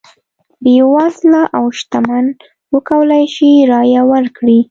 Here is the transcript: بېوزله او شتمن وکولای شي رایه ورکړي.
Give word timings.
بېوزله 0.63 1.41
او 1.57 1.63
شتمن 1.77 2.25
وکولای 2.73 3.25
شي 3.35 3.49
رایه 3.71 4.01
ورکړي. 4.11 4.59